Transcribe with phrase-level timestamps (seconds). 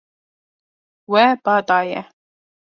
[1.11, 1.99] We ba daye.